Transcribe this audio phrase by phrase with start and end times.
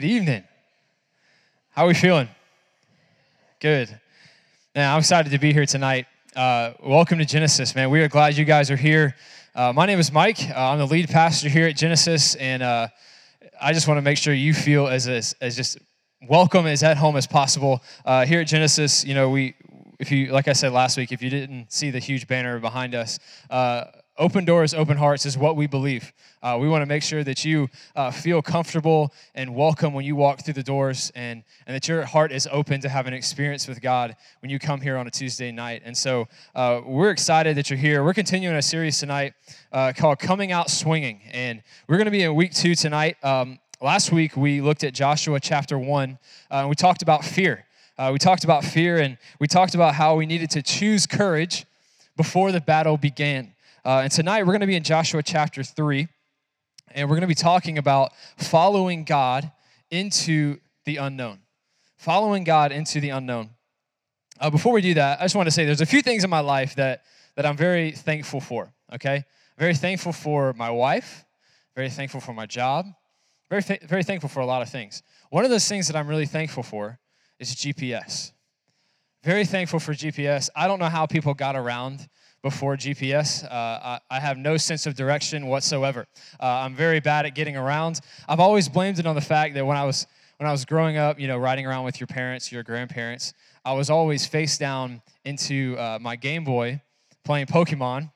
[0.00, 0.44] Good evening.
[1.70, 2.28] How are we feeling?
[3.58, 3.88] Good.
[4.72, 6.06] Man, I'm excited to be here tonight.
[6.36, 7.90] Uh, welcome to Genesis, man.
[7.90, 9.16] We are glad you guys are here.
[9.56, 10.38] Uh, my name is Mike.
[10.50, 12.86] Uh, I'm the lead pastor here at Genesis, and uh,
[13.60, 15.78] I just want to make sure you feel as, as, as just
[16.28, 17.82] welcome as at home as possible.
[18.04, 19.56] Uh, here at Genesis, you know, we,
[19.98, 22.94] if you, like I said last week, if you didn't see the huge banner behind
[22.94, 23.18] us,
[23.50, 23.86] uh,
[24.20, 26.12] Open doors, open hearts is what we believe.
[26.42, 30.16] Uh, we want to make sure that you uh, feel comfortable and welcome when you
[30.16, 33.68] walk through the doors and, and that your heart is open to have an experience
[33.68, 35.82] with God when you come here on a Tuesday night.
[35.84, 36.26] And so
[36.56, 38.02] uh, we're excited that you're here.
[38.02, 39.34] We're continuing a series tonight
[39.70, 41.20] uh, called Coming Out Swinging.
[41.30, 43.22] And we're going to be in week two tonight.
[43.24, 46.18] Um, last week we looked at Joshua chapter one
[46.50, 47.66] uh, and we talked about fear.
[47.96, 51.66] Uh, we talked about fear and we talked about how we needed to choose courage
[52.16, 53.54] before the battle began.
[53.88, 56.08] Uh, and tonight we're going to be in Joshua chapter 3,
[56.90, 59.50] and we're going to be talking about following God
[59.90, 61.38] into the unknown.
[61.96, 63.48] Following God into the unknown.
[64.38, 66.28] Uh, before we do that, I just want to say there's a few things in
[66.28, 67.04] my life that,
[67.36, 69.24] that I'm very thankful for, okay?
[69.56, 71.24] Very thankful for my wife,
[71.74, 72.84] very thankful for my job,
[73.48, 75.02] very, th- very thankful for a lot of things.
[75.30, 76.98] One of those things that I'm really thankful for
[77.38, 78.32] is GPS.
[79.24, 80.50] Very thankful for GPS.
[80.54, 82.06] I don't know how people got around
[82.42, 83.44] before GPS.
[83.44, 86.06] Uh, I, I, have no sense of direction whatsoever.
[86.40, 88.00] Uh, I'm very bad at getting around.
[88.28, 90.06] I've always blamed it on the fact that when I was
[90.38, 93.72] when I was growing up, you know, riding around with your parents, your grandparents, I
[93.72, 96.80] was always face down into uh, my Game Boy
[97.24, 98.10] playing Pokemon.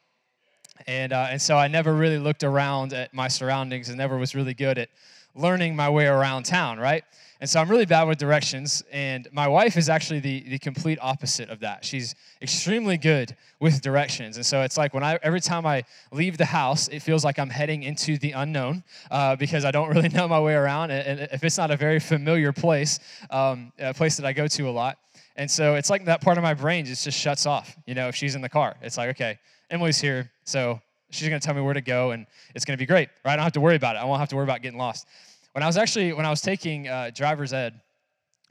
[0.86, 4.34] And, uh, and so I never really looked around at my surroundings and never was
[4.34, 4.88] really good at
[5.34, 7.04] learning my way around town, right?
[7.42, 8.84] And so I'm really bad with directions.
[8.92, 11.84] And my wife is actually the, the complete opposite of that.
[11.84, 14.36] She's extremely good with directions.
[14.36, 15.82] And so it's like when I every time I
[16.12, 19.88] leave the house, it feels like I'm heading into the unknown uh, because I don't
[19.88, 20.92] really know my way around.
[20.92, 24.68] And if it's not a very familiar place, um, a place that I go to
[24.68, 24.98] a lot.
[25.34, 28.06] And so it's like that part of my brain just, just shuts off, you know,
[28.06, 28.76] if she's in the car.
[28.82, 32.64] It's like, okay, Emily's here, so she's gonna tell me where to go and it's
[32.64, 33.32] gonna be great, right?
[33.32, 33.98] I don't have to worry about it.
[33.98, 35.08] I won't have to worry about getting lost.
[35.52, 37.78] When I was actually, when I was taking uh, driver's ed,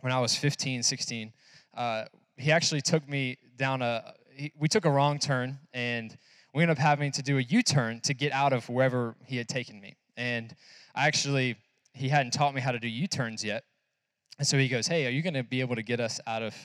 [0.02, 1.34] when I was 15, 16,
[1.76, 2.06] uh,
[2.38, 6.16] he actually took me down a, he, we took a wrong turn and
[6.54, 9.48] we ended up having to do a U-turn to get out of wherever he had
[9.48, 9.96] taken me.
[10.16, 10.56] And
[10.94, 11.56] I actually,
[11.94, 13.64] he hadn't taught me how to do U-turns yet.
[14.38, 16.44] And so he goes, hey, are you going to be able to get us out
[16.44, 16.56] of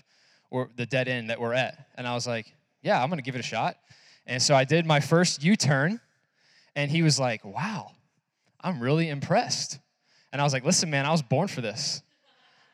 [0.50, 1.86] or the dead end that we're at?
[1.94, 3.76] And I was like, yeah, I'm going to give it a shot.
[4.26, 6.00] And so I did my first U-turn
[6.74, 7.92] and he was like, wow,
[8.60, 9.78] I'm really impressed.
[10.36, 12.02] And I was like, listen, man, I was born for this.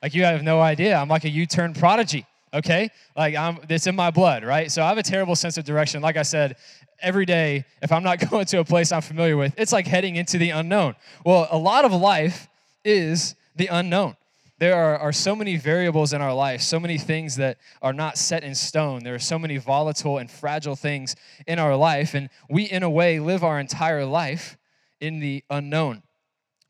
[0.02, 0.96] Like, you have no idea.
[0.96, 2.90] I'm like a U turn prodigy, okay?
[3.16, 4.68] Like, I'm, it's in my blood, right?
[4.68, 6.02] So I have a terrible sense of direction.
[6.02, 6.56] Like I said,
[7.00, 10.16] every day, if I'm not going to a place I'm familiar with, it's like heading
[10.16, 10.96] into the unknown.
[11.24, 12.48] Well, a lot of life
[12.84, 14.16] is the unknown.
[14.58, 18.18] There are, are so many variables in our life, so many things that are not
[18.18, 19.04] set in stone.
[19.04, 21.14] There are so many volatile and fragile things
[21.46, 24.58] in our life, and we, in a way, live our entire life
[25.00, 26.02] in the unknown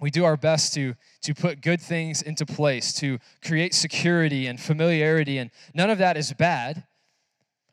[0.03, 4.61] we do our best to, to put good things into place, to create security and
[4.61, 6.85] familiarity, and none of that is bad.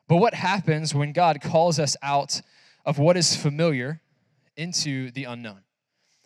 [0.07, 2.41] But what happens when God calls us out
[2.85, 4.01] of what is familiar
[4.55, 5.61] into the unknown?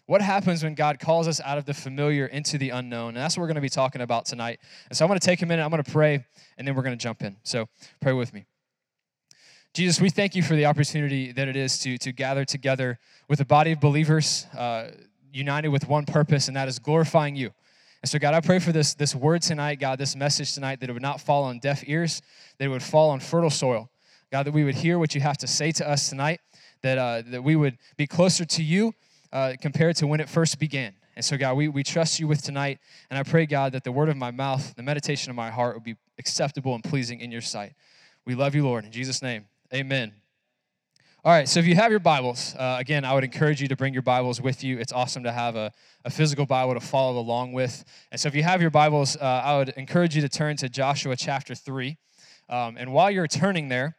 [0.05, 3.09] What happens when God calls us out of the familiar into the unknown?
[3.09, 4.59] And that's what we're going to be talking about tonight.
[4.89, 6.25] And so I'm going to take a minute, I'm going to pray,
[6.57, 7.37] and then we're going to jump in.
[7.43, 7.69] So
[8.01, 8.45] pray with me.
[9.73, 12.99] Jesus, we thank you for the opportunity that it is to, to gather together
[13.29, 14.45] with a body of believers.
[14.55, 14.89] Uh,
[15.33, 17.51] united with one purpose, and that is glorifying you.
[18.01, 20.89] And so, God, I pray for this, this word tonight, God, this message tonight, that
[20.89, 22.21] it would not fall on deaf ears,
[22.57, 23.89] that it would fall on fertile soil.
[24.31, 26.41] God, that we would hear what you have to say to us tonight,
[26.81, 28.93] that, uh, that we would be closer to you
[29.31, 30.93] uh, compared to when it first began.
[31.15, 32.79] And so, God, we, we trust you with tonight.
[33.09, 35.75] And I pray, God, that the word of my mouth, the meditation of my heart
[35.75, 37.73] would be acceptable and pleasing in your sight.
[38.25, 38.85] We love you, Lord.
[38.85, 40.22] In Jesus' name, amen.
[41.25, 43.77] All right, so if you have your Bibles, uh, again, I would encourage you to
[43.77, 44.77] bring your Bibles with you.
[44.77, 45.71] It's awesome to have a,
[46.03, 47.85] a physical Bible to follow along with.
[48.11, 50.67] And so if you have your Bibles, uh, I would encourage you to turn to
[50.67, 51.95] Joshua chapter 3.
[52.49, 53.95] Um, and while you're turning there,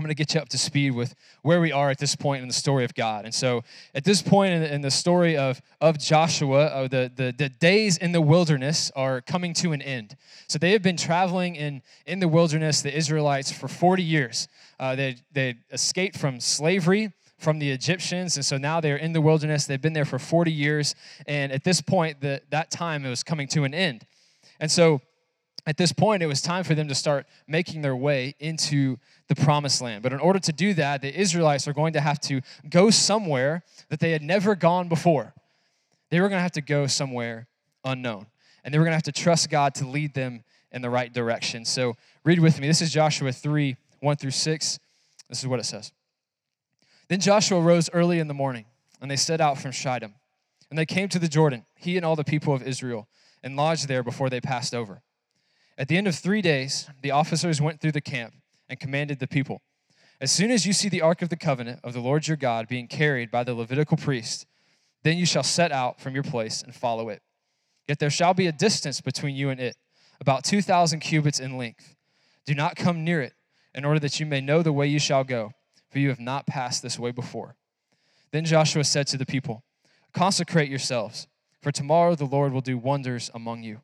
[0.00, 2.40] I'm going to get you up to speed with where we are at this point
[2.40, 3.26] in the story of God.
[3.26, 3.64] And so,
[3.94, 7.98] at this point in, in the story of, of Joshua, uh, the, the, the days
[7.98, 10.16] in the wilderness are coming to an end.
[10.48, 14.48] So, they have been traveling in, in the wilderness, the Israelites, for 40 years.
[14.78, 19.20] Uh, they, they escaped from slavery from the Egyptians, and so now they're in the
[19.20, 19.66] wilderness.
[19.66, 20.94] They've been there for 40 years,
[21.26, 24.06] and at this point, the, that time it was coming to an end.
[24.60, 25.02] And so,
[25.66, 28.98] at this point, it was time for them to start making their way into
[29.28, 30.02] the promised land.
[30.02, 33.62] But in order to do that, the Israelites are going to have to go somewhere
[33.88, 35.34] that they had never gone before.
[36.10, 37.46] They were going to have to go somewhere
[37.84, 38.26] unknown.
[38.64, 41.12] and they were going to have to trust God to lead them in the right
[41.12, 41.64] direction.
[41.64, 42.66] So read with me.
[42.66, 44.78] This is Joshua 3 1 through 6.
[45.28, 45.92] This is what it says.
[47.08, 48.66] Then Joshua rose early in the morning,
[49.00, 50.14] and they set out from Shittim.
[50.70, 53.08] And they came to the Jordan, he and all the people of Israel,
[53.42, 55.02] and lodged there before they passed over.
[55.80, 58.34] At the end of three days, the officers went through the camp
[58.68, 59.62] and commanded the people
[60.20, 62.68] As soon as you see the ark of the covenant of the Lord your God
[62.68, 64.46] being carried by the Levitical priest,
[65.04, 67.22] then you shall set out from your place and follow it.
[67.88, 69.78] Yet there shall be a distance between you and it,
[70.20, 71.96] about 2,000 cubits in length.
[72.44, 73.32] Do not come near it,
[73.74, 75.52] in order that you may know the way you shall go,
[75.88, 77.56] for you have not passed this way before.
[78.32, 79.64] Then Joshua said to the people,
[80.12, 81.26] Consecrate yourselves,
[81.62, 83.80] for tomorrow the Lord will do wonders among you.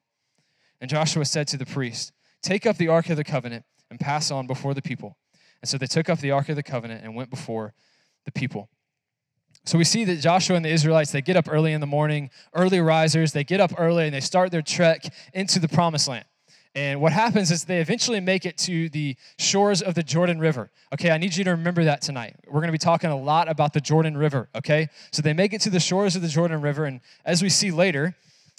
[0.81, 2.12] And Joshua said to the priest,
[2.43, 5.17] Take up the ark of the covenant and pass on before the people.
[5.62, 7.73] And so they took up the ark of the covenant and went before
[8.25, 8.69] the people.
[9.64, 12.31] So we see that Joshua and the Israelites, they get up early in the morning,
[12.55, 16.25] early risers, they get up early and they start their trek into the promised land.
[16.76, 20.70] And what happens is they eventually make it to the shores of the Jordan River.
[20.93, 22.37] Okay, I need you to remember that tonight.
[22.46, 24.88] We're going to be talking a lot about the Jordan River, okay?
[25.11, 27.70] So they make it to the shores of the Jordan River, and as we see
[27.70, 28.14] later,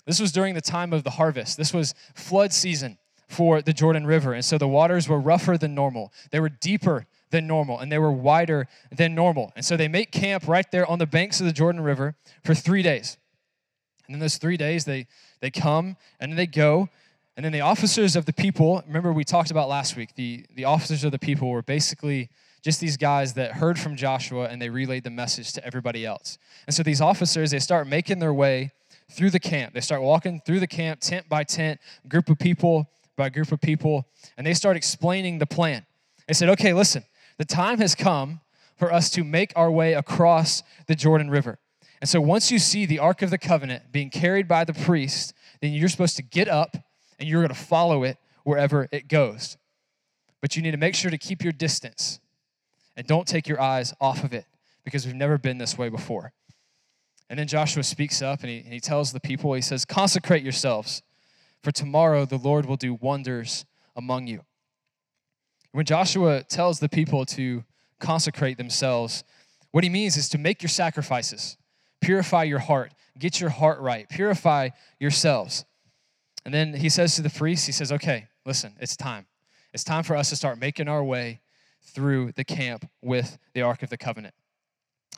[0.08, 1.58] this was during the time of the harvest.
[1.58, 4.34] This was flood season for the Jordan River.
[4.34, 8.00] And so the waters were rougher than normal, they were deeper than normal, and they
[8.00, 9.52] were wider than normal.
[9.56, 12.56] And so they make camp right there on the banks of the Jordan River for
[12.56, 13.18] three days.
[14.08, 15.08] And then those three days, they,
[15.42, 16.90] they come and then they go
[17.38, 20.66] and then the officers of the people, remember we talked about last week, the, the
[20.66, 22.30] officers of the people were basically
[22.64, 26.40] just these guys that heard from Joshua and they relayed the message to everybody else.
[26.66, 28.72] And so these officers, they start making their way
[29.12, 29.74] through the camp.
[29.74, 33.60] They start walking through the camp, tent by tent, group of people by group of
[33.60, 34.06] people,
[34.38, 35.86] and they start explaining the plan.
[36.28, 37.04] They said, okay, listen,
[37.38, 38.42] the time has come
[38.78, 41.58] for us to make our way across the Jordan River.
[42.00, 45.34] And so once you see the Ark of the Covenant being carried by the priest,
[45.62, 46.78] then you're supposed to get up
[47.20, 49.58] and you're going to follow it wherever it goes.
[50.40, 52.20] But you need to make sure to keep your distance
[52.96, 54.46] and don't take your eyes off of it
[54.86, 56.34] because we've never been this way before.
[57.30, 60.44] And then Joshua speaks up and he, and he tells the people, he says, Consecrate
[60.44, 61.02] yourselves,
[61.62, 63.66] for tomorrow the Lord will do wonders
[63.96, 64.42] among you.
[65.72, 67.64] When Joshua tells the people to
[68.00, 69.24] consecrate themselves,
[69.72, 71.58] what he means is to make your sacrifices,
[72.02, 74.70] purify your heart, get your heart right, purify
[75.00, 75.66] yourselves.
[76.46, 79.26] And then he says to the priest, he says, okay, listen, it's time.
[79.74, 81.42] It's time for us to start making our way
[81.82, 84.34] through the camp with the Ark of the Covenant.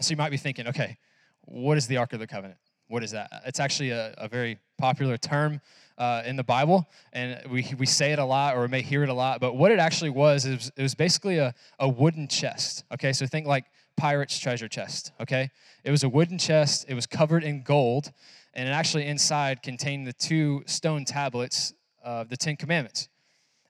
[0.02, 0.98] So you might be thinking, okay,
[1.46, 2.60] what is the Ark of the Covenant?
[2.88, 3.30] What is that?
[3.46, 5.62] It's actually a, a very popular term
[5.98, 9.04] uh, in the Bible, and we, we say it a lot or we may hear
[9.04, 11.88] it a lot, but what it actually was, it was, it was basically a, a
[11.88, 12.86] wooden chest.
[12.94, 13.66] Okay, so think like
[13.98, 15.12] pirate's treasure chest.
[15.20, 15.52] Okay,
[15.84, 18.12] it was a wooden chest, it was covered in gold,
[18.54, 23.10] and it actually inside contained the two stone tablets of the Ten Commandments.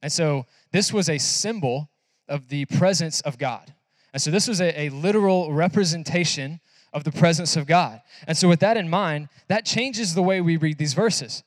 [0.01, 1.89] And so this was a symbol
[2.27, 3.73] of the presence of God.
[4.13, 6.61] And so this was a, a literal representation
[6.93, 8.01] of the presence of God.
[8.27, 11.43] And so, with that in mind, that changes the way we read these verses.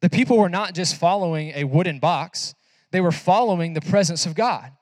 [0.00, 2.54] The people were not just following a wooden box,
[2.90, 4.72] they were following the presence of God.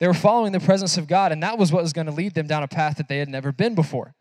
[0.00, 2.34] They were following the presence of God, and that was what was going to lead
[2.34, 4.14] them down a path that they had never been before.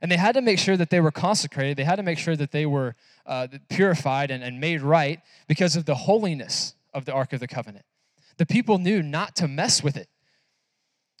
[0.00, 1.76] And they had to make sure that they were consecrated.
[1.76, 5.76] They had to make sure that they were uh, purified and, and made right because
[5.76, 7.84] of the holiness of the Ark of the Covenant.
[8.36, 10.08] The people knew not to mess with it.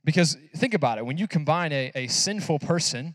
[0.04, 3.14] Because think about it when you combine a, a sinful person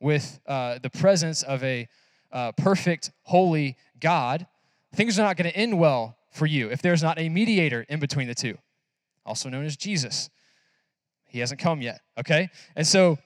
[0.00, 1.88] with uh, the presence of a
[2.32, 4.46] uh, perfect, holy God,
[4.94, 7.98] things are not going to end well for you if there's not a mediator in
[7.98, 8.58] between the two,
[9.24, 10.28] also known as Jesus.
[11.24, 12.50] He hasn't come yet, okay?
[12.76, 13.18] And so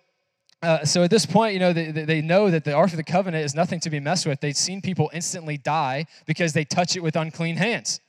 [0.63, 3.05] uh, so at this point, you know, they, they know that the Ark of the
[3.05, 4.41] Covenant is nothing to be messed with.
[4.41, 8.01] They've seen people instantly die because they touch it with unclean hands.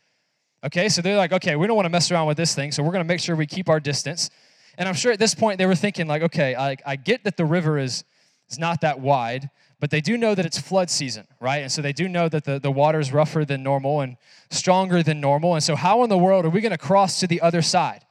[0.64, 2.84] Okay, so they're like, okay, we don't want to mess around with this thing, so
[2.84, 4.30] we're going to make sure we keep our distance.
[4.78, 7.38] And I'm sure at this point they were thinking, like, okay, I, I get that
[7.38, 8.04] the river is,
[8.50, 9.50] is not that wide,
[9.80, 11.60] but they do know that it's flood season, right?
[11.60, 14.18] And so they do know that the, the water is rougher than normal and
[14.50, 15.56] stronger than normal.
[15.56, 18.06] And so, how in the world are we going to cross to the other side?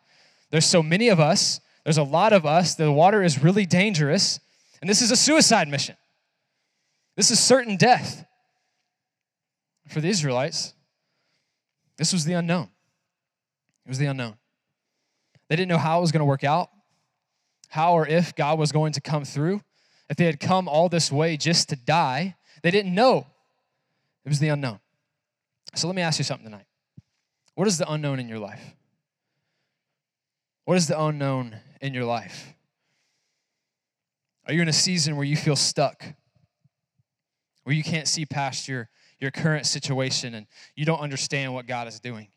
[0.51, 2.75] There's so many of us there's a lot of us.
[2.75, 4.41] The water is really dangerous,
[4.81, 5.97] and this is a suicide mission.
[7.17, 8.27] This is certain death.
[9.89, 10.75] For the Israelites,
[11.97, 12.69] this was the unknown.
[13.85, 14.37] It was the unknown.
[15.51, 16.71] They didn't know how it was going to work out,
[17.69, 19.61] how or if God was going to come through.
[20.09, 23.27] If they had come all this way just to die, they didn't know.
[24.25, 24.79] It was the unknown.
[25.75, 26.67] So let me ask you something tonight.
[27.57, 28.63] What is the unknown in your life?
[30.67, 32.55] What is the unknown in your life?
[34.47, 36.05] Are you in a season where you feel stuck?
[37.65, 38.89] Where you can't see past your,
[39.19, 42.29] your current situation and you don't understand what God is doing?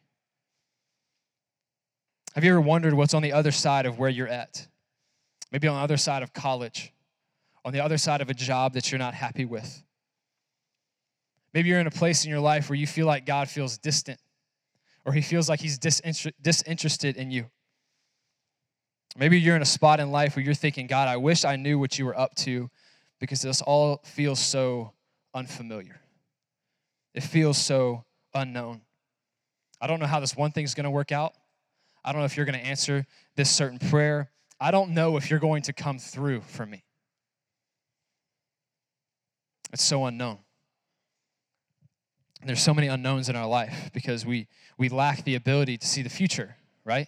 [2.33, 4.67] Have you ever wondered what's on the other side of where you're at?
[5.51, 6.91] Maybe on the other side of college,
[7.63, 9.83] on the other side of a job that you're not happy with.
[11.53, 14.19] Maybe you're in a place in your life where you feel like God feels distant
[15.05, 17.45] or he feels like he's disinterested in you.
[19.15, 21.77] Maybe you're in a spot in life where you're thinking, God, I wish I knew
[21.77, 22.71] what you were up to
[23.19, 24.93] because this all feels so
[25.35, 26.01] unfamiliar.
[27.13, 28.81] It feels so unknown.
[29.79, 31.35] I don't know how this one thing's going to work out.
[32.03, 33.05] I don't know if you're going to answer
[33.35, 34.29] this certain prayer.
[34.59, 36.83] I don't know if you're going to come through for me.
[39.71, 40.39] It's so unknown.
[42.45, 46.01] There's so many unknowns in our life because we, we lack the ability to see
[46.01, 47.07] the future, right?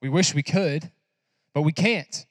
[0.00, 0.90] We wish we could,
[1.52, 2.26] but we can't.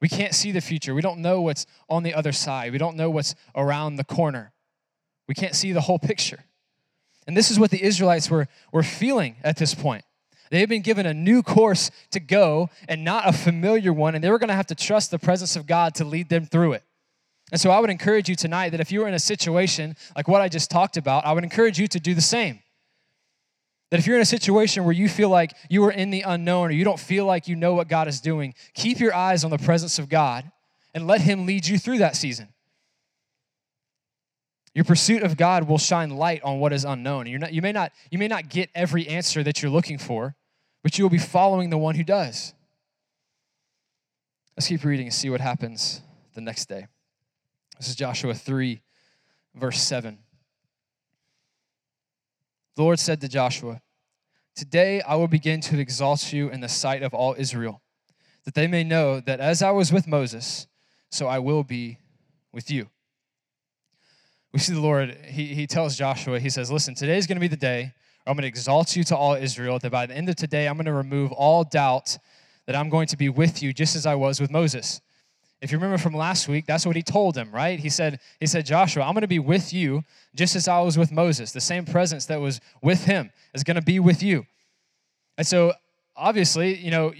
[0.00, 0.94] We can't see the future.
[0.94, 2.72] We don't know what's on the other side.
[2.72, 4.52] We don't know what's around the corner.
[5.26, 6.44] We can't see the whole picture.
[7.26, 10.04] And this is what the Israelites were, were feeling at this point.
[10.50, 14.22] They had been given a new course to go and not a familiar one, and
[14.22, 16.72] they were going to have to trust the presence of God to lead them through
[16.74, 16.84] it.
[17.50, 20.28] And so I would encourage you tonight that if you were in a situation like
[20.28, 22.60] what I just talked about, I would encourage you to do the same.
[23.90, 26.68] That if you're in a situation where you feel like you are in the unknown
[26.68, 29.50] or you don't feel like you know what God is doing, keep your eyes on
[29.50, 30.50] the presence of God
[30.92, 32.48] and let Him lead you through that season.
[34.74, 37.32] Your pursuit of God will shine light on what is unknown.
[37.40, 40.36] Not, you, may not, you may not get every answer that you're looking for,
[40.88, 42.54] but you will be following the one who does.
[44.56, 46.00] Let's keep reading and see what happens
[46.32, 46.86] the next day.
[47.76, 48.80] This is Joshua 3,
[49.54, 50.16] verse 7.
[52.74, 53.82] The Lord said to Joshua,
[54.54, 57.82] Today I will begin to exalt you in the sight of all Israel,
[58.44, 60.68] that they may know that as I was with Moses,
[61.10, 61.98] so I will be
[62.50, 62.88] with you.
[64.54, 67.40] We see the Lord, he, he tells Joshua, he says, Listen, today is going to
[67.40, 67.92] be the day
[68.28, 70.76] I'm going to exalt you to all Israel, that by the end of today, I'm
[70.76, 72.18] going to remove all doubt
[72.66, 75.00] that I'm going to be with you just as I was with Moses.
[75.62, 77.80] If you remember from last week, that's what he told him, right?
[77.80, 80.04] He said, he said, Joshua, I'm going to be with you
[80.34, 81.52] just as I was with Moses.
[81.52, 84.44] The same presence that was with him is going to be with you.
[85.38, 85.72] And so,
[86.14, 87.14] obviously, you know,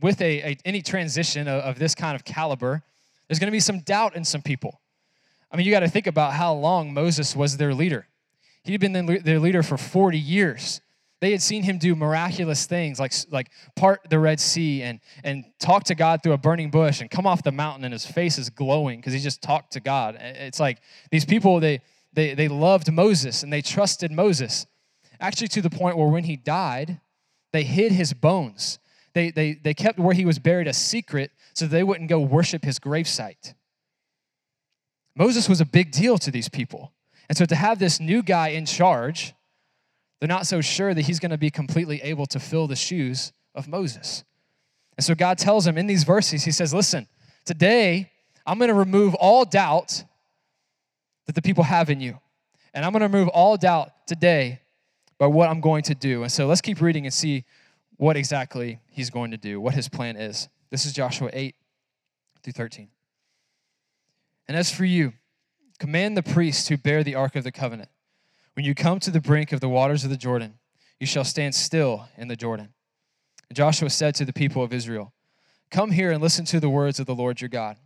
[0.00, 2.82] with a, a any transition of, of this kind of caliber,
[3.28, 4.80] there's going to be some doubt in some people.
[5.52, 8.06] I mean, you got to think about how long Moses was their leader.
[8.64, 10.80] He'd been their leader for 40 years.
[11.20, 15.44] They had seen him do miraculous things like, like part the Red Sea and, and
[15.58, 18.38] talk to God through a burning bush and come off the mountain and his face
[18.38, 20.16] is glowing because he just talked to God.
[20.18, 21.82] It's like these people, they,
[22.14, 24.66] they, they loved Moses and they trusted Moses.
[25.20, 27.00] Actually, to the point where when he died,
[27.52, 28.78] they hid his bones.
[29.12, 32.64] They, they, they kept where he was buried a secret so they wouldn't go worship
[32.64, 33.54] his gravesite.
[35.14, 36.92] Moses was a big deal to these people.
[37.30, 39.34] And so to have this new guy in charge,
[40.18, 43.32] they're not so sure that he's going to be completely able to fill the shoes
[43.54, 44.24] of Moses.
[44.96, 47.06] And so God tells him in these verses, He says, Listen,
[47.44, 48.10] today
[48.44, 50.02] I'm going to remove all doubt
[51.26, 52.18] that the people have in you.
[52.74, 54.60] And I'm going to remove all doubt today
[55.16, 56.24] by what I'm going to do.
[56.24, 57.44] And so let's keep reading and see
[57.96, 60.48] what exactly he's going to do, what his plan is.
[60.70, 61.54] This is Joshua 8
[62.42, 62.88] through 13.
[64.48, 65.12] And as for you,
[65.80, 67.88] command the priests who bear the ark of the covenant
[68.54, 70.58] when you come to the brink of the waters of the Jordan,
[70.98, 72.74] you shall stand still in the Jordan.
[73.48, 75.14] And Joshua said to the people of Israel,
[75.70, 77.76] Come here and listen to the words of the Lord your God.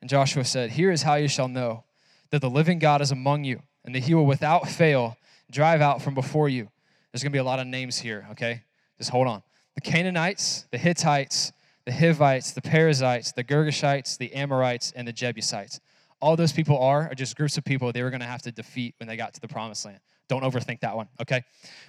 [0.00, 1.84] And Joshua said, Here is how you shall know
[2.30, 5.18] that the living God is among you, and that he will without fail
[5.50, 6.70] drive out from before you.
[7.12, 8.62] There's going to be a lot of names here, okay?
[8.96, 9.42] Just hold on.
[9.74, 11.52] The Canaanites, the Hittites,
[11.84, 15.80] the Hivites, the Perizzites, the Girgashites, the Amorites, and the Jebusites
[16.24, 18.50] all those people are are just groups of people they were going to have to
[18.50, 20.00] defeat when they got to the promised land.
[20.26, 21.44] Don't overthink that one, okay?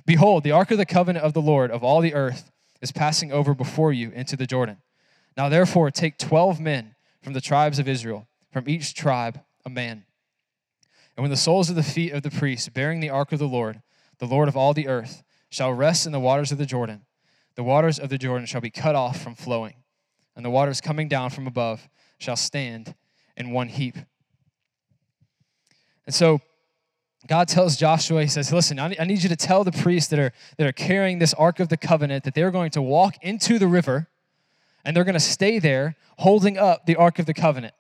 [0.06, 2.52] Behold, the ark of the covenant of the Lord of all the earth
[2.82, 4.78] is passing over before you into the Jordan.
[5.38, 10.04] Now, therefore, take 12 men from the tribes of Israel, from each tribe a man.
[11.16, 13.48] And when the soles of the feet of the priests bearing the ark of the
[13.48, 13.82] Lord,
[14.20, 17.06] the Lord of all the earth, shall rest in the waters of the Jordan,
[17.56, 19.76] the waters of the Jordan shall be cut off from flowing,
[20.36, 21.88] and the waters coming down from above
[22.18, 22.96] shall stand
[23.38, 23.96] in one heap.
[26.06, 26.42] And so
[27.28, 30.32] God tells Joshua, He says, Listen, I need you to tell the priests that are,
[30.58, 33.68] that are carrying this Ark of the Covenant that they're going to walk into the
[33.68, 34.08] river
[34.84, 37.74] and they're going to stay there holding up the Ark of the Covenant.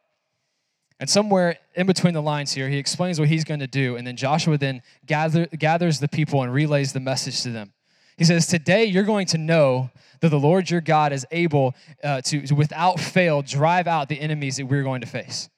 [1.00, 3.98] And somewhere in between the lines here, he explains what he's going to do.
[3.98, 7.74] And then Joshua then gather, gathers the people and relays the message to them.
[8.17, 9.91] He says, Today you're going to know
[10.22, 14.20] that the Lord your God is able uh, to, to, without fail, drive out the
[14.20, 15.50] enemies that we're going to face.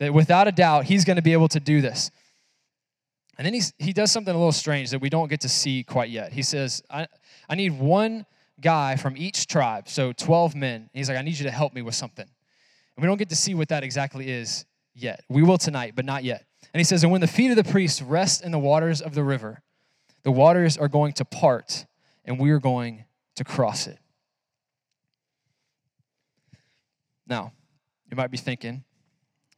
[0.00, 2.10] That without a doubt, he's going to be able to do this.
[3.38, 5.84] And then he's, he does something a little strange that we don't get to see
[5.84, 6.32] quite yet.
[6.32, 7.06] He says, I,
[7.48, 8.26] I need one
[8.60, 10.90] guy from each tribe, so 12 men.
[10.92, 12.26] He's like, I need you to help me with something.
[12.26, 15.22] And we don't get to see what that exactly is yet.
[15.28, 16.44] We will tonight, but not yet.
[16.74, 19.14] And he says, And when the feet of the priests rest in the waters of
[19.14, 19.62] the river,
[20.22, 21.86] the waters are going to part,
[22.24, 23.04] and we are going
[23.36, 23.98] to cross it.
[27.26, 27.52] Now,
[28.10, 28.84] you might be thinking,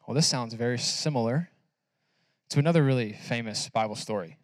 [0.07, 1.51] well, this sounds very similar
[2.51, 4.37] to another really famous Bible story.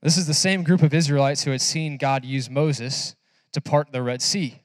[0.00, 3.14] This is the same group of Israelites who had seen God use Moses
[3.52, 4.62] to part the Red Sea.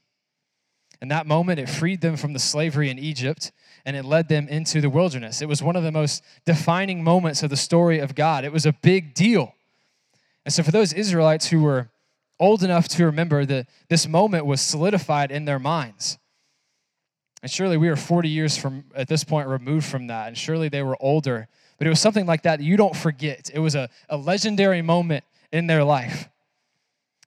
[0.99, 3.51] In that moment, it freed them from the slavery in Egypt
[3.85, 5.41] and it led them into the wilderness.
[5.41, 8.43] It was one of the most defining moments of the story of God.
[8.43, 9.53] It was a big deal.
[10.43, 11.89] And so, for those Israelites who were
[12.39, 16.17] old enough to remember that this moment was solidified in their minds,
[17.41, 20.69] and surely we are 40 years from at this point removed from that, and surely
[20.69, 23.51] they were older, but it was something like that you don't forget.
[23.53, 26.29] It was a, a legendary moment in their life.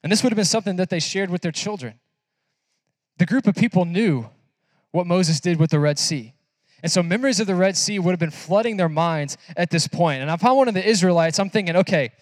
[0.03, 2.01] And this would have been something that they shared with their children.
[3.19, 4.29] The group of people knew
[4.93, 6.35] what Moses did with the Red Sea.
[6.83, 9.87] And so memories of the Red Sea would have been flooding their minds at this
[9.87, 10.23] point.
[10.23, 12.13] And if I'm one of the Israelites, I'm thinking, okay,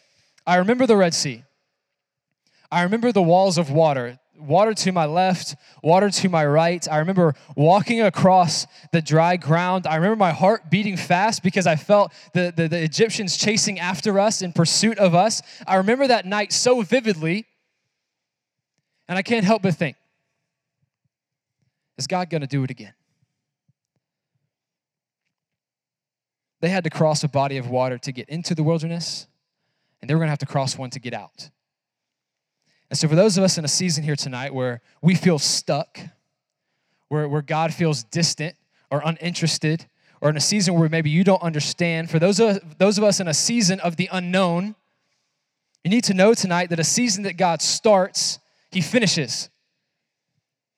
[0.47, 1.45] I remember the Red Sea.
[2.71, 6.87] I remember the walls of water water to my left, water to my right.
[6.88, 9.87] I remember walking across the dry ground.
[9.87, 14.18] I remember my heart beating fast because I felt the, the, the, Egyptians chasing after
[14.21, 15.42] us in pursuit of us.
[15.66, 17.47] I remember that night so vividly,
[19.09, 19.97] and I can't help but think,
[21.97, 22.95] is God going to do it again?
[26.61, 29.26] They had to cross a body of water to get into the wilderness,
[30.00, 31.50] and they were going to have to cross one to get out.
[32.90, 36.00] And so, for those of us in a season here tonight where we feel stuck,
[37.09, 38.57] where, where God feels distant
[38.90, 39.87] or uninterested,
[40.21, 43.21] or in a season where maybe you don't understand, for those of, those of us
[43.21, 44.75] in a season of the unknown,
[45.85, 48.38] you need to know tonight that a season that God starts,
[48.70, 49.51] He finishes.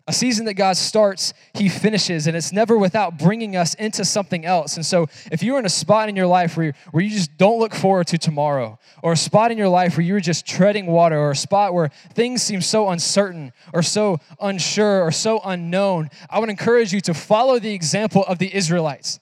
[0.06, 4.44] A season that God starts, He finishes, and it's never without bringing us into something
[4.44, 4.76] else.
[4.76, 7.58] And so, if you're in a spot in your life where, where you just don't
[7.58, 11.18] look forward to tomorrow, or a spot in your life where you're just treading water,
[11.18, 16.38] or a spot where things seem so uncertain, or so unsure, or so unknown, I
[16.38, 19.20] would encourage you to follow the example of the Israelites.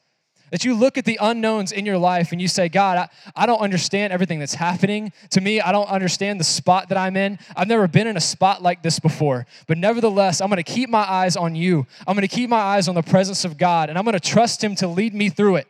[0.51, 3.47] That you look at the unknowns in your life and you say, God, I, I
[3.47, 5.61] don't understand everything that's happening to me.
[5.61, 7.39] I don't understand the spot that I'm in.
[7.55, 9.47] I've never been in a spot like this before.
[9.67, 11.87] But nevertheless, I'm going to keep my eyes on you.
[12.07, 14.21] I'm going to keep my eyes on the presence of God and I'm going to
[14.21, 15.69] trust Him to lead me through it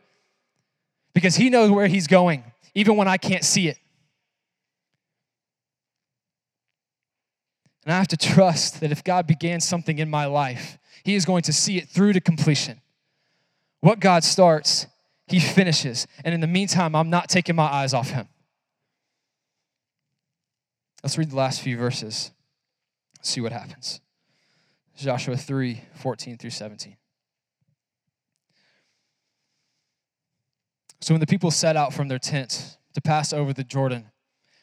[1.13, 3.79] because He knows where He's going, even when I can't see it.
[7.85, 11.25] And I have to trust that if God began something in my life, He is
[11.25, 12.81] going to see it through to completion.
[13.81, 14.87] What God starts,
[15.27, 16.07] He finishes.
[16.25, 18.29] And in the meantime, I'm not taking my eyes off Him.
[21.03, 22.33] Let's read the last few verses,
[23.23, 24.01] see what happens.
[24.97, 26.97] Joshua 3 14 through 17.
[31.01, 34.11] So when the people set out from their tents to pass over the Jordan,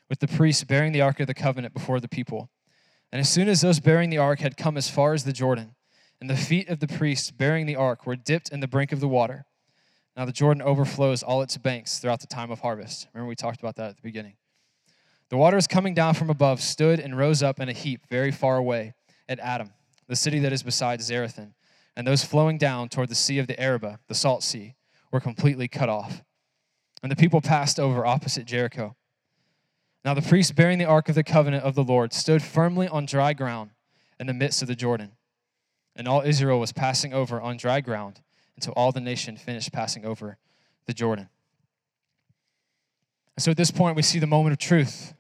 [0.10, 2.50] with the priests bearing the ark of the covenant before the people,
[3.12, 5.75] and as soon as those bearing the ark had come as far as the Jordan,
[6.26, 9.00] and the feet of the priests bearing the ark were dipped in the brink of
[9.00, 9.46] the water.
[10.18, 13.08] Now the Jordan overflows all its banks throughout the time of harvest.
[13.14, 14.34] Remember, we talked about that at the beginning.
[15.30, 18.58] The waters coming down from above stood and rose up in a heap very far
[18.58, 18.96] away
[19.30, 19.70] at Adam,
[20.08, 21.54] the city that is beside Zarethan,
[21.96, 24.74] and those flowing down toward the sea of the Arabah, the salt sea,
[25.12, 26.24] were completely cut off.
[27.04, 28.96] And the people passed over opposite Jericho.
[30.04, 33.06] Now the priests bearing the ark of the covenant of the Lord stood firmly on
[33.06, 33.70] dry ground
[34.20, 35.12] in the midst of the Jordan
[35.96, 38.22] and all Israel was passing over on dry ground
[38.56, 40.38] until all the nation finished passing over
[40.86, 41.30] the Jordan.
[43.36, 45.14] And so at this point, we see the moment of truth.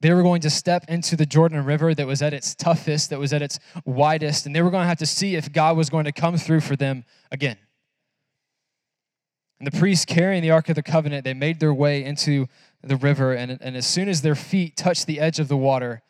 [0.00, 3.18] They were going to step into the Jordan River that was at its toughest, that
[3.18, 5.90] was at its widest, and they were going to have to see if God was
[5.90, 7.56] going to come through for them again.
[9.58, 12.46] And the priests carrying the Ark of the Covenant, they made their way into
[12.82, 16.02] the river, and, and as soon as their feet touched the edge of the water,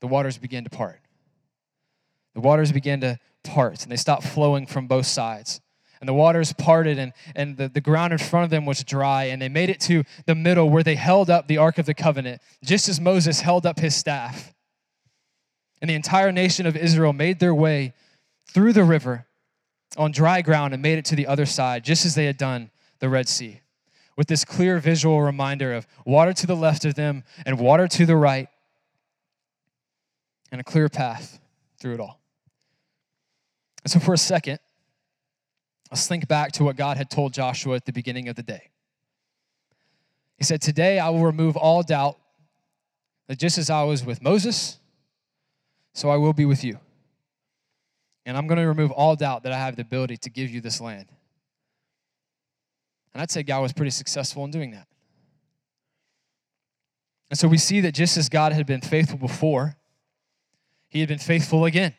[0.00, 1.00] the waters began to part.
[2.34, 5.60] The waters began to part and they stopped flowing from both sides.
[6.00, 9.26] And the waters parted, and, and the, the ground in front of them was dry.
[9.26, 11.94] And they made it to the middle where they held up the Ark of the
[11.94, 14.52] Covenant, just as Moses held up his staff.
[15.80, 17.94] And the entire nation of Israel made their way
[18.46, 19.26] through the river
[19.96, 22.72] on dry ground and made it to the other side, just as they had done
[22.98, 23.60] the Red Sea,
[24.16, 28.06] with this clear visual reminder of water to the left of them and water to
[28.06, 28.48] the right,
[30.50, 31.38] and a clear path
[31.78, 32.21] through it all.
[33.86, 34.60] So, for a second,
[35.90, 38.70] let's think back to what God had told Joshua at the beginning of the day.
[40.38, 42.18] He said, Today I will remove all doubt
[43.28, 44.78] that just as I was with Moses,
[45.94, 46.78] so I will be with you.
[48.24, 50.60] And I'm going to remove all doubt that I have the ability to give you
[50.60, 51.08] this land.
[53.12, 54.86] And I'd say God was pretty successful in doing that.
[57.30, 59.76] And so we see that just as God had been faithful before,
[60.88, 61.94] he had been faithful again.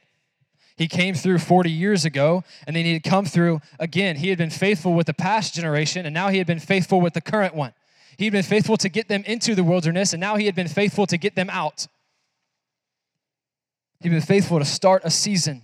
[0.76, 4.16] He came through 40 years ago, and then he had come through again.
[4.16, 7.14] He had been faithful with the past generation, and now he had been faithful with
[7.14, 7.74] the current one.
[8.18, 10.68] He had been faithful to get them into the wilderness, and now he had been
[10.68, 11.88] faithful to get them out.
[14.02, 15.64] He'd been faithful to start a season,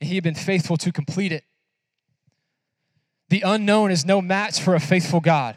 [0.00, 1.44] and he had been faithful to complete it.
[3.28, 5.56] The unknown is no match for a faithful God.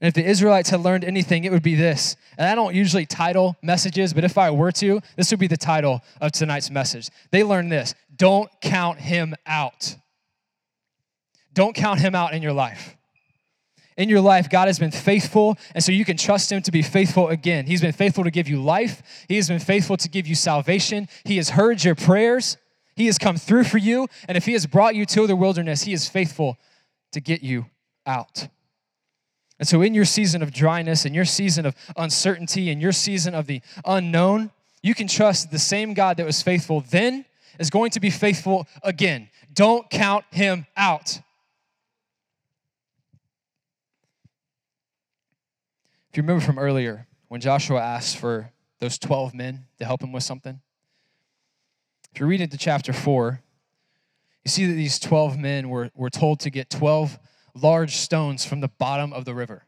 [0.00, 2.16] And if the Israelites had learned anything, it would be this.
[2.36, 5.56] And I don't usually title messages, but if I were to, this would be the
[5.56, 7.08] title of tonight's message.
[7.30, 9.96] They learned this don't count him out.
[11.54, 12.96] Don't count him out in your life.
[13.96, 16.82] In your life, God has been faithful, and so you can trust him to be
[16.82, 17.64] faithful again.
[17.64, 21.08] He's been faithful to give you life, he has been faithful to give you salvation.
[21.24, 22.58] He has heard your prayers,
[22.94, 25.84] he has come through for you, and if he has brought you to the wilderness,
[25.84, 26.58] he is faithful
[27.12, 27.66] to get you
[28.04, 28.48] out.
[29.58, 33.34] And so, in your season of dryness, in your season of uncertainty, in your season
[33.34, 34.50] of the unknown,
[34.82, 37.24] you can trust the same God that was faithful then
[37.58, 39.28] is going to be faithful again.
[39.52, 41.20] Don't count him out.
[46.10, 50.12] If you remember from earlier, when Joshua asked for those 12 men to help him
[50.12, 50.60] with something,
[52.14, 53.40] if you read into chapter 4,
[54.44, 57.18] you see that these 12 men were, were told to get 12
[57.56, 59.66] large stones from the bottom of the river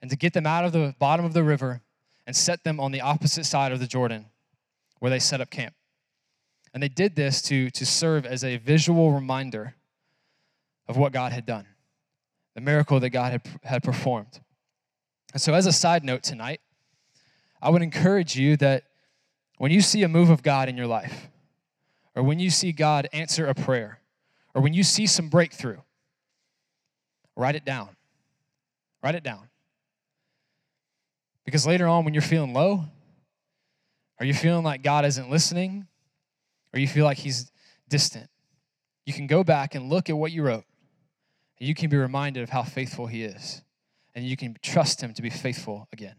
[0.00, 1.82] and to get them out of the bottom of the river
[2.26, 4.26] and set them on the opposite side of the Jordan
[4.98, 5.74] where they set up camp.
[6.74, 9.76] And they did this to, to serve as a visual reminder
[10.88, 11.66] of what God had done,
[12.54, 14.40] the miracle that God had, had performed.
[15.32, 16.60] And so, as a side note tonight,
[17.60, 18.84] I would encourage you that
[19.58, 21.28] when you see a move of God in your life,
[22.14, 24.00] or when you see God answer a prayer,
[24.54, 25.78] or when you see some breakthrough,
[27.36, 27.90] Write it down.
[29.02, 29.48] Write it down.
[31.44, 32.84] Because later on, when you're feeling low,
[34.18, 35.86] are you feeling like God isn't listening,
[36.72, 37.50] or you feel like He's
[37.88, 38.28] distant,
[39.04, 40.64] you can go back and look at what you wrote,
[41.58, 43.62] and you can be reminded of how faithful He is,
[44.14, 46.16] and you can trust Him to be faithful again.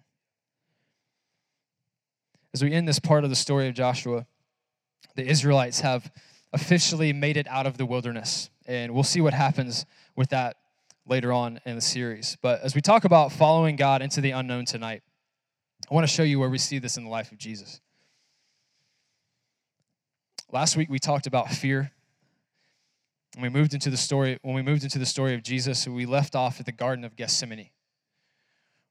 [2.53, 4.25] As we end this part of the story of Joshua,
[5.15, 6.11] the Israelites have
[6.53, 10.55] officially made it out of the wilderness, and we'll see what happens with that
[11.07, 12.37] later on in the series.
[12.41, 15.03] But as we talk about following God into the unknown tonight,
[15.89, 17.79] I want to show you where we see this in the life of Jesus.
[20.51, 21.91] Last week we talked about fear.
[23.35, 26.05] When we moved into the story, when we moved into the story of Jesus, we
[26.05, 27.69] left off at the Garden of Gethsemane,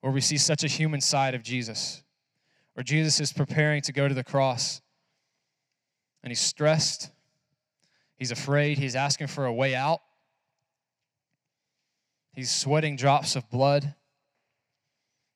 [0.01, 2.05] where we see such a human side of Jesus,
[2.75, 4.81] where Jesus is preparing to go to the cross,
[6.23, 7.11] and he's stressed,
[8.17, 10.01] he's afraid, he's asking for a way out.
[12.37, 13.95] He's sweating drops of blood.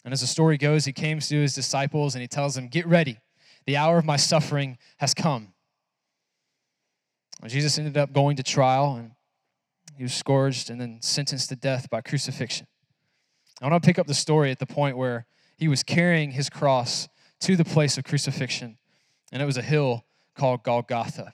[0.05, 2.87] And as the story goes, he came to his disciples and he tells them, Get
[2.87, 3.19] ready.
[3.65, 5.55] The hour of my suffering has come.
[7.47, 9.13] Jesus ended up going to trial and
[9.97, 12.67] he was scourged and then sentenced to death by crucifixion.
[13.63, 15.25] I want to pick up the story at the point where
[15.57, 17.09] he was carrying his cross
[17.41, 18.79] to the place of crucifixion,
[19.33, 21.33] and it was a hill called Golgotha.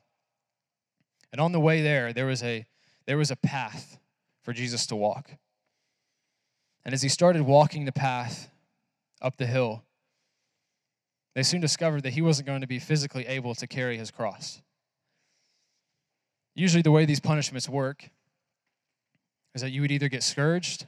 [1.32, 2.66] And on the way there, there was a,
[3.06, 3.98] there was a path
[4.42, 5.30] for Jesus to walk.
[6.86, 8.48] And as he started walking the path
[9.20, 9.82] up the hill,
[11.34, 14.62] they soon discovered that he wasn't going to be physically able to carry his cross.
[16.54, 18.08] Usually, the way these punishments work
[19.52, 20.86] is that you would either get scourged,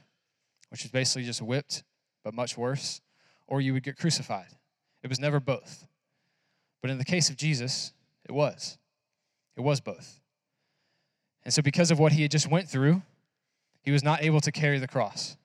[0.69, 1.83] which is basically just whipped,
[2.23, 3.01] but much worse,
[3.45, 4.55] or you would get crucified.
[5.03, 5.85] It was never both.
[6.81, 7.91] But in the case of Jesus,
[8.23, 8.77] it was.
[9.57, 10.21] It was both.
[11.43, 13.01] And so, because of what he had just went through,
[13.81, 15.35] he was not able to carry the cross.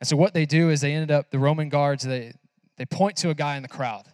[0.00, 2.34] And so what they do is they ended up, the Roman guards, they,
[2.76, 4.04] they point to a guy in the crowd,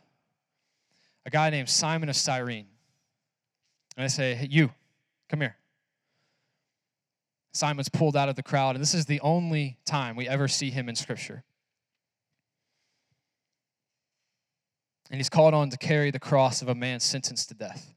[1.26, 2.66] a guy named Simon of Cyrene.
[3.96, 4.70] And they say, hey, you,
[5.28, 5.56] come here.
[7.52, 10.70] Simon's pulled out of the crowd, and this is the only time we ever see
[10.70, 11.44] him in Scripture.
[15.10, 17.94] And he's called on to carry the cross of a man sentenced to death.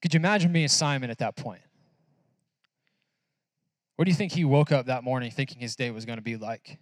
[0.00, 1.62] Could you imagine being Simon at that point?
[3.96, 6.22] What do you think he woke up that morning thinking his day was going to
[6.22, 6.78] be like?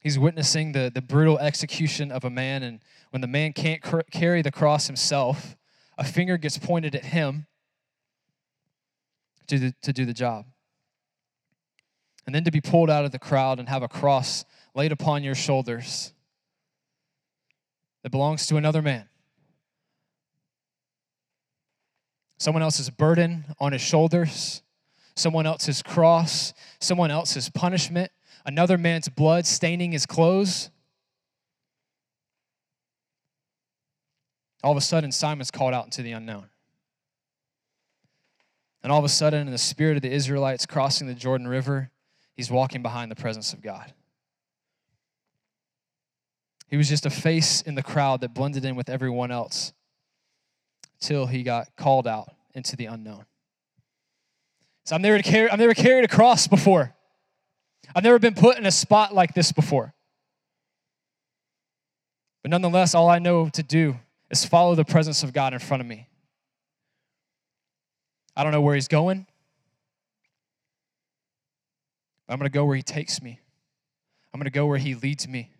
[0.00, 2.80] He's witnessing the, the brutal execution of a man, and
[3.10, 5.56] when the man can't cr- carry the cross himself,
[5.96, 7.46] a finger gets pointed at him.
[9.46, 10.46] to, the, to do the job.
[12.26, 15.22] And then to be pulled out of the crowd and have a cross laid upon
[15.22, 16.12] your shoulders
[18.02, 19.08] that belongs to another man.
[22.38, 24.62] Someone else's burden on his shoulders,
[25.16, 28.10] someone else's cross, someone else's punishment,
[28.44, 30.70] another man's blood staining his clothes.
[34.62, 36.46] All of a sudden, Simon's called out into the unknown.
[38.82, 41.90] And all of a sudden, in the spirit of the Israelites crossing the Jordan River,
[42.34, 43.92] he's walking behind the presence of God.
[46.66, 49.72] He was just a face in the crowd that blended in with everyone else
[51.00, 53.26] till he got called out into the unknown.
[54.84, 56.94] So I've never, carried, I've never carried a cross before.
[57.94, 59.94] I've never been put in a spot like this before.
[62.42, 63.96] But nonetheless, all I know to do
[64.30, 66.08] is follow the presence of God in front of me.
[68.36, 69.26] I don't know where He's going.
[72.28, 73.40] I'm going to go where He takes me.
[74.32, 75.50] I'm going to go where He leads me.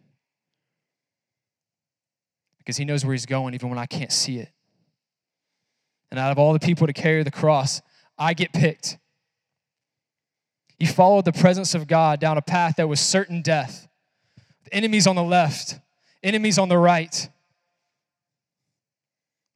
[2.59, 4.51] Because He knows where He's going even when I can't see it.
[6.11, 7.81] And out of all the people to carry the cross,
[8.19, 8.99] I get picked.
[10.79, 13.89] He followed the presence of God down a path that was certain death.
[14.73, 15.79] Enemies on the left,
[16.23, 17.29] enemies on the right.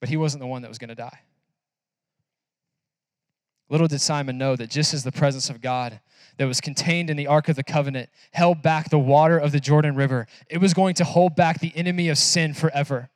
[0.00, 1.20] But he wasn't the one that was going to die.
[3.68, 6.00] Little did Simon know that just as the presence of God
[6.38, 9.60] that was contained in the Ark of the Covenant held back the water of the
[9.60, 13.10] Jordan River, it was going to hold back the enemy of sin forever.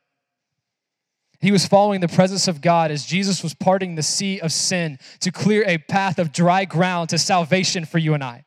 [1.43, 4.97] He was following the presence of God as Jesus was parting the sea of sin
[5.19, 8.45] to clear a path of dry ground to salvation for you and I.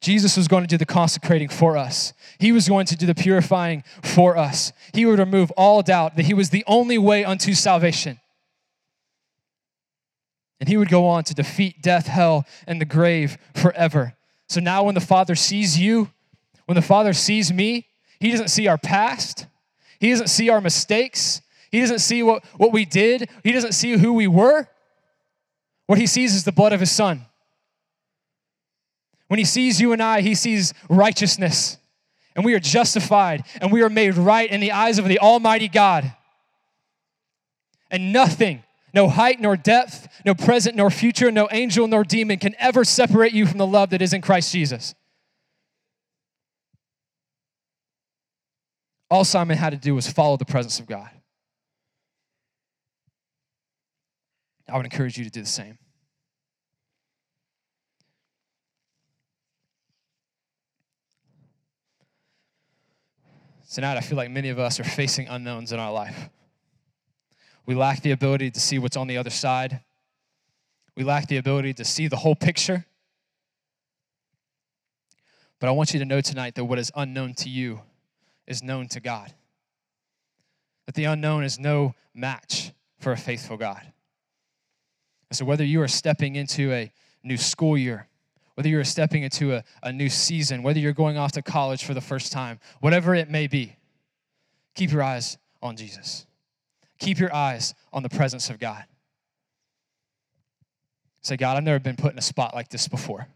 [0.00, 2.14] Jesus was going to do the consecrating for us.
[2.38, 4.72] He was going to do the purifying for us.
[4.94, 8.20] He would remove all doubt that He was the only way unto salvation.
[10.60, 14.16] And He would go on to defeat death, hell, and the grave forever.
[14.48, 16.10] So now, when the Father sees you,
[16.64, 19.46] when the Father sees me, He doesn't see our past,
[20.00, 21.42] he doesn't see our mistakes.
[21.70, 23.28] He doesn't see what, what we did.
[23.42, 24.66] He doesn't see who we were.
[25.86, 27.26] What he sees is the blood of his son.
[29.28, 31.78] When he sees you and I, he sees righteousness.
[32.34, 35.68] And we are justified and we are made right in the eyes of the Almighty
[35.68, 36.12] God.
[37.90, 38.62] And nothing,
[38.94, 43.32] no height nor depth, no present nor future, no angel nor demon can ever separate
[43.32, 44.94] you from the love that is in Christ Jesus.
[49.10, 51.08] All Simon had to do was follow the presence of God.
[54.68, 55.78] I would encourage you to do the same.
[63.72, 66.30] Tonight, I feel like many of us are facing unknowns in our life.
[67.66, 69.80] We lack the ability to see what's on the other side.
[70.96, 72.86] We lack the ability to see the whole picture.
[75.60, 77.82] But I want you to know tonight that what is unknown to you
[78.48, 79.32] is known to God.
[80.86, 83.82] That the unknown is no match for a faithful God.
[85.30, 86.90] And so, whether you are stepping into a
[87.22, 88.08] new school year,
[88.54, 91.94] whether you're stepping into a, a new season, whether you're going off to college for
[91.94, 93.76] the first time, whatever it may be,
[94.74, 96.26] keep your eyes on Jesus.
[96.98, 98.82] Keep your eyes on the presence of God.
[101.20, 103.28] Say, God, I've never been put in a spot like this before.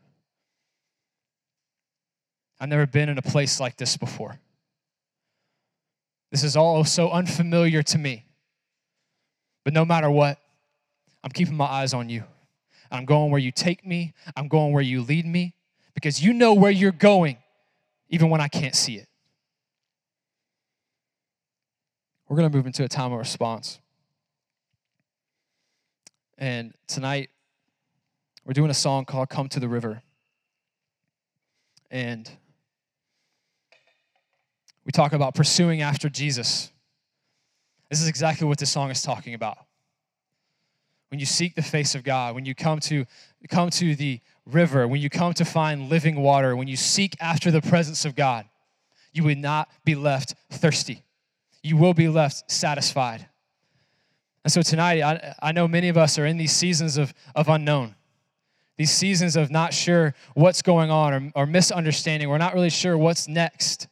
[2.59, 4.41] I've never been in a place like this before.
[6.33, 8.25] This is all so unfamiliar to me.
[9.65, 10.39] But no matter what,
[11.23, 12.25] I'm keeping my eyes on you.
[12.91, 15.55] I'm going where you take me, I'm going where you lead me,
[15.95, 17.37] because you know where you're going,
[18.09, 19.09] even when I can't see it.
[22.29, 23.79] We're going to move into a time of response.
[26.39, 27.29] And tonight,
[28.47, 30.03] we're doing a song called Come to the River.
[31.91, 32.31] And
[34.85, 36.71] we talk about pursuing after Jesus.
[37.91, 39.59] This is exactly what this song is talking about.
[41.11, 43.05] When you seek the face of God, when you come to
[43.51, 47.51] come to the river, when you come to find living water, when you seek after
[47.51, 48.47] the presence of God,
[49.13, 51.03] you would not be left thirsty.
[51.63, 53.27] You will be left satisfied.
[54.45, 57.49] And so tonight, I, I know many of us are in these seasons of, of
[57.49, 57.95] unknown,
[58.77, 62.29] these seasons of not sure what's going on or, or misunderstanding.
[62.29, 63.87] We're not really sure what's next.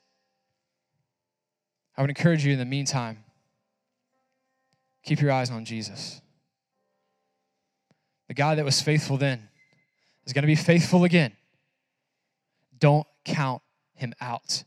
[2.01, 3.25] I would encourage you in the meantime,
[5.05, 6.23] keep your eyes on Jesus.
[8.29, 9.51] The God that was faithful then
[10.25, 11.33] is going to be faithful again.
[12.79, 13.61] Don't count
[13.93, 14.65] him out.